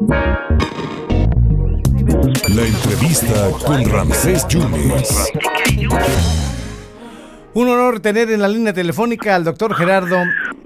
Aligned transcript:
La 0.00 0.14
entrevista 2.64 3.50
con 3.66 3.84
Ramsés 3.84 4.46
Yunes. 4.46 5.32
Un 7.54 7.68
honor 7.68 7.98
tener 7.98 8.30
en 8.30 8.40
la 8.40 8.46
línea 8.46 8.72
telefónica 8.72 9.34
al 9.34 9.42
doctor 9.42 9.74
Gerardo 9.74 10.18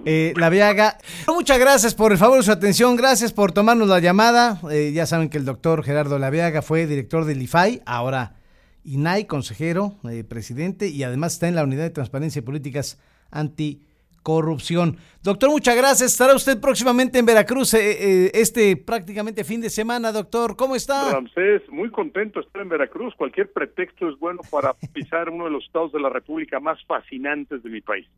eh, 0.04 0.34
Laviaga. 0.37 0.98
Muchas 1.29 1.58
gracias 1.58 1.95
por 1.95 2.12
el 2.12 2.18
favor 2.18 2.40
de 2.40 2.42
su 2.45 2.53
atención, 2.53 2.95
gracias 2.95 3.32
por 3.32 3.53
tomarnos 3.53 3.88
la 3.88 4.00
llamada. 4.00 4.60
Eh, 4.71 4.92
ya 4.92 5.06
saben 5.06 5.30
que 5.30 5.39
el 5.39 5.46
doctor 5.46 5.83
Gerardo 5.83 6.19
Laviaga 6.19 6.61
fue 6.61 6.87
director 6.87 7.25
del 7.25 7.41
IFAI, 7.41 7.80
ahora 7.87 8.37
INAI, 8.85 9.25
consejero, 9.25 9.96
eh, 10.11 10.25
presidente, 10.25 10.89
y 10.89 11.05
además 11.05 11.33
está 11.35 11.49
en 11.49 11.55
la 11.55 11.64
Unidad 11.64 11.85
de 11.85 11.91
Transparencia 11.91 12.41
y 12.41 12.43
Políticas 12.43 12.99
Anti 13.30 13.80
corrupción. 14.23 14.96
Doctor, 15.23 15.50
muchas 15.50 15.77
gracias. 15.77 16.12
Estará 16.12 16.34
usted 16.34 16.61
próximamente 16.61 17.18
en 17.18 17.27
Veracruz 17.27 17.75
eh, 17.75 17.79
eh, 18.27 18.30
este 18.34 18.77
prácticamente 18.77 19.45
fin 19.45 19.61
de 19.61 19.71
semana, 19.71 20.12
doctor. 20.12 20.57
¿Cómo 20.57 20.75
está? 20.75 21.12
Ramsés, 21.12 21.62
muy 21.71 21.90
contento 21.90 22.40
de 22.40 22.46
estar 22.46 22.62
en 22.62 22.68
Veracruz. 22.68 23.14
Cualquier 23.14 23.53
pretexto 23.53 24.08
es 24.08 24.18
bueno 24.18 24.40
para 24.50 24.75
pisar 24.93 25.29
uno 25.31 25.45
de 25.45 25.50
los 25.50 25.64
estados 25.64 25.93
de 25.93 26.00
la 26.00 26.08
República 26.08 26.61
más 26.61 26.79
fascinantes 26.86 27.62
de 27.62 27.71
mi 27.71 27.81
país. 27.81 28.08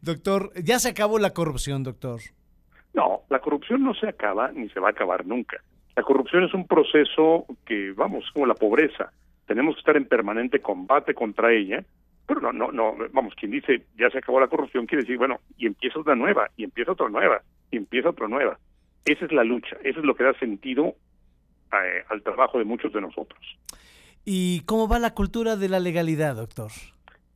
Doctor, 0.00 0.52
ya 0.62 0.78
se 0.78 0.90
acabó 0.90 1.18
la 1.18 1.30
corrupción, 1.30 1.82
doctor. 1.82 2.20
No, 2.94 3.22
la 3.28 3.40
corrupción 3.40 3.82
no 3.84 3.94
se 3.94 4.08
acaba 4.08 4.50
ni 4.52 4.68
se 4.70 4.80
va 4.80 4.88
a 4.88 4.90
acabar 4.92 5.26
nunca. 5.26 5.62
La 5.96 6.02
corrupción 6.02 6.44
es 6.44 6.54
un 6.54 6.66
proceso 6.66 7.46
que, 7.66 7.92
vamos, 7.92 8.24
como 8.32 8.46
la 8.46 8.54
pobreza. 8.54 9.12
Tenemos 9.46 9.74
que 9.74 9.80
estar 9.80 9.96
en 9.96 10.06
permanente 10.06 10.60
combate 10.60 11.14
contra 11.14 11.52
ella 11.52 11.84
pero 12.28 12.40
no, 12.42 12.52
no, 12.52 12.70
no, 12.70 12.94
vamos, 13.14 13.34
quien 13.34 13.50
dice 13.50 13.86
ya 13.98 14.10
se 14.10 14.18
acabó 14.18 14.38
la 14.38 14.48
corrupción 14.48 14.84
quiere 14.84 15.02
decir, 15.02 15.16
bueno, 15.16 15.40
y 15.56 15.66
empieza 15.66 15.98
otra 15.98 16.14
nueva, 16.14 16.50
y 16.58 16.64
empieza 16.64 16.92
otra 16.92 17.08
nueva, 17.08 17.40
y 17.70 17.78
empieza 17.78 18.10
otra 18.10 18.28
nueva. 18.28 18.58
Esa 19.06 19.24
es 19.24 19.32
la 19.32 19.44
lucha, 19.44 19.76
eso 19.82 20.00
es 20.00 20.04
lo 20.04 20.14
que 20.14 20.24
da 20.24 20.34
sentido 20.34 20.94
eh, 21.72 22.04
al 22.10 22.22
trabajo 22.22 22.58
de 22.58 22.64
muchos 22.64 22.92
de 22.92 23.00
nosotros. 23.00 23.40
¿Y 24.26 24.60
cómo 24.66 24.86
va 24.88 24.98
la 24.98 25.14
cultura 25.14 25.56
de 25.56 25.70
la 25.70 25.80
legalidad, 25.80 26.36
doctor? 26.36 26.70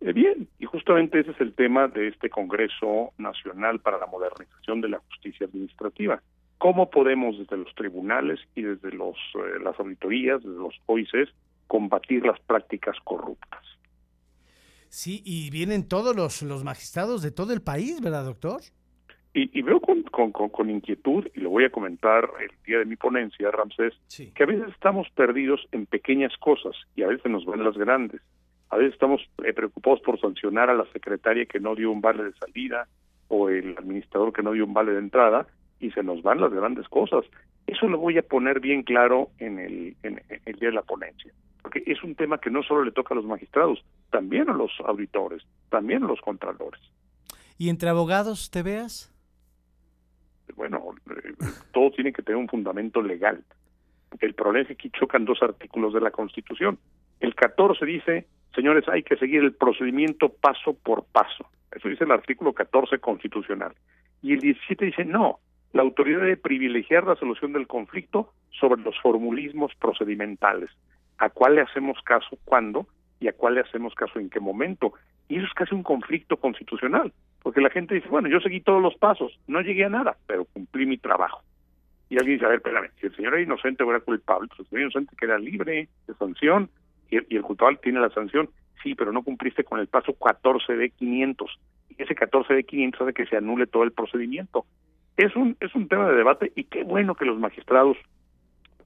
Eh, 0.03 0.13
bien, 0.13 0.47
y 0.59 0.67
justamente 0.67 1.21
ese 1.21 1.31
es 1.31 1.41
el 1.41 1.55
tema 1.55 1.89
de 1.89 2.09
este 2.09 2.29
Congreso 2.29 3.15
Nacional 3.17 3.81
para 3.81 3.97
la 3.97 4.07
Modernización 4.07 4.83
de 4.83 4.91
la 4.91 4.99
Justicia 4.99 5.47
Administrativa. 5.47 6.21
¿Cómo 6.59 6.91
podemos 6.91 7.39
desde 7.39 7.57
los 7.57 7.75
tribunales 7.75 8.41
y 8.55 8.61
desde 8.61 8.93
los, 8.93 9.17
eh, 9.37 9.59
las 9.65 9.81
auditorías, 9.81 10.43
desde 10.43 10.59
los 10.59 10.75
OICs, 10.85 11.33
combatir 11.67 12.27
las 12.27 12.39
prácticas 12.41 12.99
corruptas? 13.05 13.63
Sí, 14.93 15.23
y 15.25 15.49
vienen 15.49 15.89
todos 15.89 16.15
los, 16.15 16.43
los 16.43 16.65
magistrados 16.65 17.23
de 17.23 17.31
todo 17.31 17.55
el 17.55 17.63
país, 17.63 17.99
¿verdad, 18.03 18.27
doctor? 18.27 18.61
Y, 19.33 19.63
veo 19.63 19.81
con, 19.81 20.03
con, 20.03 20.69
inquietud, 20.69 21.27
y 21.35 21.41
lo 21.41 21.49
voy 21.49 21.65
a 21.65 21.71
comentar 21.71 22.29
el 22.39 22.51
día 22.67 22.81
de 22.81 22.85
mi 22.85 22.97
ponencia, 22.97 23.51
Ramsés, 23.51 23.95
que 24.35 24.43
a 24.43 24.47
veces 24.47 24.69
estamos 24.69 25.09
perdidos 25.17 25.67
en 25.73 25.87
pequeñas 25.87 26.37
cosas 26.37 26.77
y 26.95 27.05
a 27.05 27.07
veces 27.07 27.33
nos 27.33 27.47
van 27.47 27.65
las 27.65 27.75
grandes. 27.75 28.21
A 28.69 28.77
veces 28.77 28.93
estamos 28.93 29.23
eh, 29.43 29.55
preocupados 29.55 30.03
por 30.03 30.21
sancionar 30.21 30.69
a 30.69 30.75
la 30.75 30.85
secretaria 30.93 31.47
que 31.47 31.59
no 31.59 31.75
dio 31.75 31.91
un 31.91 32.03
vale 32.03 32.25
de 32.25 32.35
salida 32.35 32.87
o 33.29 33.49
el 33.49 33.75
administrador 33.79 34.35
que 34.35 34.43
no 34.43 34.53
dio 34.53 34.67
un 34.67 34.75
vale 34.75 34.93
de 34.93 34.99
entrada 34.99 35.47
y 35.81 35.91
se 35.93 36.03
nos 36.03 36.23
van 36.23 36.39
las 36.39 36.53
grandes 36.53 36.87
cosas. 36.91 37.25
Eso 37.67 37.89
lo 37.89 37.97
voy 37.97 38.19
a 38.19 38.23
poner 38.23 38.61
bien 38.61 38.83
claro 38.83 39.31
en 39.39 39.59
el, 39.59 39.97
en 40.03 40.21
el 40.45 40.57
día 40.57 40.69
de 40.69 40.75
la 40.75 40.83
ponencia 40.83 41.33
porque 41.63 41.83
es 41.87 42.03
un 42.03 42.15
tema 42.15 42.39
que 42.39 42.51
no 42.51 42.63
solo 42.63 42.85
le 42.85 42.91
toca 42.91 43.15
a 43.15 43.17
los 43.17 43.25
magistrados, 43.25 43.85
también 44.11 44.51
a 44.51 44.53
los 44.53 44.73
auditores, 44.85 45.43
también 45.71 46.03
a 46.03 46.07
los 46.07 46.21
contralores. 46.21 46.81
¿Y 47.57 47.69
entre 47.69 47.89
abogados 47.89 48.51
te 48.51 48.63
veas? 48.63 49.15
Bueno, 50.57 50.83
eh, 51.11 51.33
todo 51.73 51.93
tiene 51.93 52.13
que 52.13 52.23
tener 52.23 52.37
un 52.37 52.49
fundamento 52.49 53.01
legal. 53.01 53.43
El 54.21 54.35
problema 54.35 54.63
es 54.63 54.69
que 54.69 54.75
aquí 54.75 54.91
chocan 54.91 55.25
dos 55.25 55.43
artículos 55.43 55.95
de 55.95 56.01
la 56.01 56.11
Constitución. 56.11 56.79
El 57.21 57.35
14 57.35 57.87
dice, 57.87 58.27
señores, 58.55 58.87
hay 58.89 59.03
que 59.03 59.17
seguir 59.17 59.43
el 59.43 59.55
procedimiento 59.55 60.29
paso 60.29 60.75
por 60.75 61.05
paso. 61.05 61.47
Eso 61.71 61.89
dice 61.89 62.05
el 62.05 62.11
artículo 62.11 62.53
14 62.53 62.99
constitucional. 62.99 63.73
Y 64.21 64.35
el 64.35 64.41
17 64.41 64.85
dice, 64.85 65.05
no, 65.05 65.39
la 65.73 65.83
autoridad 65.83 66.21
debe 66.21 66.37
privilegiar 66.37 67.07
la 67.07 67.17
solución 67.17 67.53
del 67.55 67.67
conflicto 67.67 68.33
sobre 68.51 68.83
los 68.83 69.01
formulismos 69.01 69.73
procedimentales 69.77 70.71
a 71.23 71.31
cuál 71.31 71.55
le 71.55 71.61
hacemos 71.61 71.97
caso 72.03 72.37
cuándo 72.45 72.89
y 73.21 73.29
a 73.29 73.33
cuál 73.33 73.55
le 73.55 73.61
hacemos 73.61 73.95
caso 73.95 74.19
en 74.19 74.29
qué 74.29 74.41
momento. 74.41 74.93
Y 75.29 75.37
eso 75.37 75.47
es 75.47 75.55
casi 75.55 75.73
un 75.73 75.85
conflicto 75.85 76.37
constitucional, 76.37 77.13
porque 77.45 77.61
la 77.61 77.71
gente 77.71 77.95
dice, 77.95 78.09
bueno, 78.09 78.29
yo 78.29 78.41
seguí 78.41 78.61
todos 78.61 78.83
los 78.83 78.97
pasos, 78.97 79.39
no 79.47 79.61
llegué 79.61 79.85
a 79.85 79.89
nada, 79.89 80.17
pero 80.27 80.47
cumplí 80.47 80.85
mi 80.85 80.99
trabajo. 80.99 81.41
Y 82.11 82.17
alguien 82.17 82.39
dice, 82.39 82.47
a 82.47 82.49
ver, 82.49 82.57
espérame, 82.57 82.91
si 82.99 83.07
el 83.07 83.15
señor 83.15 83.35
era 83.35 83.43
inocente 83.43 83.85
o 83.85 83.91
era 83.91 84.01
culpable, 84.01 84.49
pues 84.49 84.61
el 84.61 84.67
señor 84.67 84.83
inocente 84.83 85.15
queda 85.17 85.39
libre 85.39 85.89
de 86.09 86.15
sanción 86.15 86.69
y, 87.09 87.37
el 87.37 87.43
culpable 87.43 87.79
tiene 87.81 88.01
la 88.01 88.11
sanción. 88.11 88.51
Sí, 88.83 88.97
pero 88.97 89.13
no 89.13 89.23
cumpliste 89.23 89.63
con 89.63 89.79
el 89.79 89.87
paso 89.87 90.15
14 90.15 90.77
de 90.77 90.91
500. 90.91 91.61
Y 91.91 92.03
ese 92.03 92.17
14 92.17 92.53
de 92.53 92.65
500 92.65 93.01
hace 93.01 93.13
que 93.13 93.27
se 93.27 93.37
anule 93.37 93.69
todo 93.69 93.85
el 93.85 93.93
procedimiento. 93.93 94.67
Es 95.17 95.37
un, 95.37 95.57
es 95.61 95.73
un 95.77 95.87
tema 95.87 96.09
de 96.09 96.17
debate 96.17 96.53
y 96.57 96.65
qué 96.65 96.83
bueno 96.83 97.15
que 97.15 97.27
los 97.27 97.39
magistrados 97.39 97.97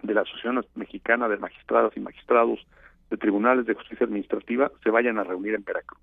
de 0.03 0.15
la 0.15 0.23
Asociación 0.23 0.65
Mexicana 0.75 1.29
de 1.29 1.37
Magistradas 1.37 1.97
y 1.97 2.01
Magistrados 2.01 2.61
de 3.11 3.17
Tribunales 3.17 3.67
de 3.67 3.75
Justicia 3.75 4.05
Administrativa 4.05 4.71
se 4.83 4.91
vayan 4.91 5.19
a 5.19 5.25
reunir 5.25 5.55
en 5.55 5.65
Veracruz. 5.65 6.03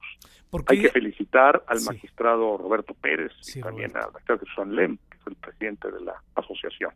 Hay 0.67 0.81
que 0.81 0.89
felicitar 0.89 1.63
al 1.67 1.81
magistrado 1.81 2.57
Roberto 2.57 2.93
Pérez 2.93 3.31
y 3.55 3.59
también 3.59 3.95
al 3.97 4.11
magistrado 4.11 4.39
Jesús 4.45 4.67
Lem, 4.67 4.97
que 5.09 5.17
es 5.17 5.27
el 5.27 5.35
presidente 5.35 5.91
de 5.91 6.01
la 6.01 6.13
asociación. 6.35 6.91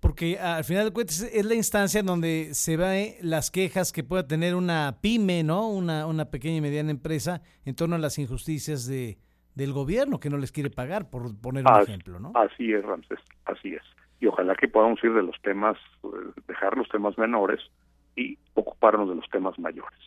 Porque 0.00 0.38
al 0.38 0.64
final 0.64 0.86
de 0.86 0.92
cuentas 0.92 1.22
es 1.22 1.44
la 1.44 1.54
instancia 1.54 2.02
donde 2.02 2.50
se 2.52 2.76
ven 2.76 3.14
las 3.20 3.50
quejas 3.50 3.92
que 3.92 4.04
pueda 4.04 4.26
tener 4.26 4.54
una 4.54 4.98
pyme, 5.00 5.42
¿no? 5.42 5.68
Una, 5.68 6.06
una 6.06 6.26
pequeña 6.26 6.56
y 6.56 6.60
mediana 6.60 6.90
empresa 6.90 7.42
en 7.64 7.74
torno 7.74 7.96
a 7.96 7.98
las 7.98 8.18
injusticias 8.18 8.86
de, 8.86 9.18
del 9.54 9.72
gobierno 9.72 10.20
que 10.20 10.30
no 10.30 10.38
les 10.38 10.52
quiere 10.52 10.70
pagar, 10.70 11.10
por 11.10 11.36
poner 11.40 11.64
un 11.66 11.82
ejemplo, 11.82 12.20
¿no? 12.20 12.32
Así 12.34 12.72
es, 12.72 12.84
Ramses, 12.84 13.18
así 13.46 13.74
es 13.74 13.82
y 14.20 14.26
ojalá 14.26 14.54
que 14.54 14.68
podamos 14.68 15.02
ir 15.02 15.12
de 15.12 15.22
los 15.22 15.40
temas, 15.42 15.76
eh, 16.04 16.08
dejar 16.46 16.76
los 16.76 16.88
temas 16.88 17.16
menores 17.18 17.60
y 18.16 18.38
ocuparnos 18.54 19.08
de 19.08 19.16
los 19.16 19.28
temas 19.30 19.58
mayores. 19.58 19.98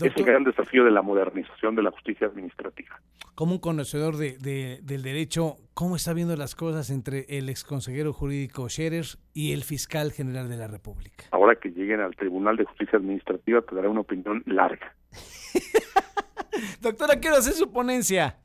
es 0.00 0.16
el 0.16 0.24
gran 0.24 0.44
desafío 0.44 0.84
de 0.84 0.90
la 0.90 1.02
modernización 1.02 1.74
de 1.74 1.82
la 1.82 1.90
justicia 1.90 2.26
administrativa. 2.26 3.00
Como 3.34 3.52
un 3.52 3.58
conocedor 3.58 4.16
de, 4.16 4.80
del 4.82 5.02
derecho, 5.02 5.56
¿cómo 5.74 5.96
está 5.96 6.12
viendo 6.12 6.36
las 6.36 6.54
cosas 6.54 6.90
entre 6.90 7.24
el 7.28 7.48
exconsejero 7.48 8.12
jurídico 8.12 8.68
Scherer 8.68 9.04
y 9.32 9.52
el 9.52 9.62
fiscal 9.62 10.12
general 10.12 10.48
de 10.48 10.56
la 10.56 10.66
República? 10.66 11.24
Ahora 11.30 11.54
que 11.56 11.70
lleguen 11.70 12.00
al 12.00 12.16
Tribunal 12.16 12.56
de 12.56 12.64
Justicia 12.64 12.98
Administrativa 12.98 13.62
te 13.62 13.74
daré 13.74 13.88
una 13.88 14.00
opinión 14.00 14.42
larga. 14.46 14.94
Doctora, 16.80 17.20
quiero 17.20 17.36
hacer 17.36 17.54
su 17.54 17.70
ponencia. 17.70 18.38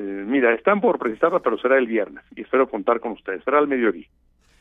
Eh, 0.00 0.24
mira, 0.26 0.54
están 0.54 0.80
por 0.80 0.98
precisarla, 0.98 1.40
pero 1.40 1.58
será 1.58 1.76
el 1.76 1.86
viernes 1.86 2.24
y 2.34 2.40
espero 2.40 2.70
contar 2.70 3.00
con 3.00 3.12
ustedes. 3.12 3.44
Será 3.44 3.58
al 3.58 3.68
mediodía. 3.68 4.06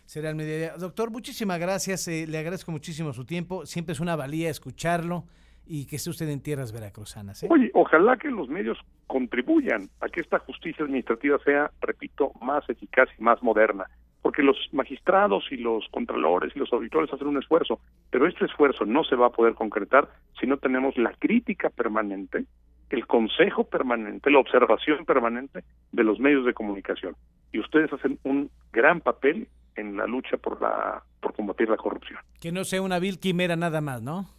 Será 0.03 0.29
al 0.29 0.35
mediodía. 0.35 0.73
Doctor, 0.77 1.11
muchísimas 1.11 1.57
gracias. 1.59 2.09
Eh, 2.09 2.25
le 2.27 2.39
agradezco 2.39 2.73
muchísimo 2.73 3.13
su 3.13 3.23
tiempo. 3.23 3.65
Siempre 3.65 3.93
es 3.93 4.01
una 4.01 4.17
valía 4.17 4.49
escucharlo 4.49 5.23
y 5.65 5.85
que 5.85 5.95
esté 5.95 6.09
usted 6.09 6.27
en 6.27 6.41
tierras 6.41 6.73
veracruzanas. 6.73 7.41
¿eh? 7.43 7.47
Oye, 7.49 7.71
ojalá 7.73 8.17
que 8.17 8.29
los 8.29 8.49
medios 8.49 8.77
contribuyan 9.07 9.87
a 10.01 10.09
que 10.09 10.19
esta 10.19 10.39
justicia 10.39 10.83
administrativa 10.83 11.39
sea, 11.45 11.71
repito, 11.79 12.33
más 12.41 12.69
eficaz 12.69 13.07
y 13.17 13.23
más 13.23 13.41
moderna. 13.41 13.85
Porque 14.21 14.43
los 14.43 14.57
magistrados 14.73 15.45
y 15.51 15.55
los 15.55 15.87
contralores 15.89 16.53
y 16.53 16.59
los 16.59 16.73
auditores 16.73 17.13
hacen 17.13 17.27
un 17.27 17.37
esfuerzo, 17.37 17.79
pero 18.09 18.27
este 18.27 18.43
esfuerzo 18.43 18.85
no 18.85 19.05
se 19.05 19.15
va 19.15 19.27
a 19.27 19.31
poder 19.31 19.53
concretar 19.53 20.09
si 20.37 20.47
no 20.47 20.57
tenemos 20.57 20.97
la 20.97 21.13
crítica 21.13 21.69
permanente 21.69 22.45
el 22.89 23.07
consejo 23.07 23.65
permanente, 23.65 24.31
la 24.31 24.39
observación 24.39 25.05
permanente 25.05 25.63
de 25.91 26.03
los 26.03 26.19
medios 26.19 26.45
de 26.45 26.53
comunicación. 26.53 27.15
Y 27.51 27.59
ustedes 27.59 27.91
hacen 27.93 28.19
un 28.23 28.49
gran 28.71 29.01
papel 29.01 29.47
en 29.75 29.97
la 29.97 30.05
lucha 30.07 30.37
por 30.37 30.61
la 30.61 31.03
por 31.21 31.33
combatir 31.33 31.69
la 31.69 31.77
corrupción. 31.77 32.19
Que 32.39 32.51
no 32.51 32.63
sea 32.63 32.81
una 32.81 32.99
vil 32.99 33.19
quimera 33.19 33.55
nada 33.55 33.81
más, 33.81 34.01
¿no? 34.01 34.29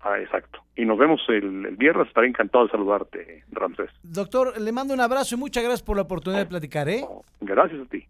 Ah, 0.00 0.18
exacto. 0.18 0.60
Y 0.76 0.84
nos 0.84 0.98
vemos 0.98 1.20
el, 1.28 1.64
el 1.66 1.76
viernes. 1.76 2.08
Estaré 2.08 2.28
encantado 2.28 2.64
de 2.66 2.70
saludarte, 2.70 3.44
Ramsés. 3.50 3.90
Doctor, 4.02 4.60
le 4.60 4.72
mando 4.72 4.92
un 4.92 5.00
abrazo 5.00 5.34
y 5.34 5.38
muchas 5.38 5.62
gracias 5.62 5.82
por 5.82 5.96
la 5.96 6.02
oportunidad 6.02 6.42
de 6.42 6.46
platicar, 6.46 6.88
¿eh? 6.88 7.04
Gracias 7.40 7.80
a 7.80 7.84
ti. 7.86 8.06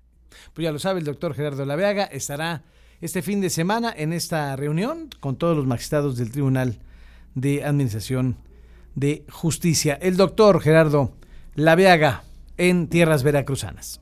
Pues 0.53 0.65
ya 0.65 0.73
lo 0.73 0.79
sabe 0.79 0.99
el 0.99 1.05
doctor 1.05 1.35
Gerardo 1.35 1.65
Laveaga. 1.65 2.05
Estará 2.05 2.63
este 3.01 3.23
fin 3.23 3.41
de 3.41 3.51
semana 3.51 3.93
en 3.97 4.13
esta 4.13 4.57
reunión 4.57 5.09
con 5.21 5.37
todos 5.37 5.57
los 5.57 5.67
magistrados 5.67 6.17
del 6.17 6.33
Tribunal 6.33 6.79
de 7.35 7.65
Administración 7.65 8.37
de 8.95 9.25
Justicia, 9.31 9.99
el 10.01 10.17
doctor 10.17 10.61
Gerardo 10.61 11.13
Laveaga, 11.55 12.25
en 12.57 12.89
tierras 12.89 13.23
veracruzanas. 13.23 14.01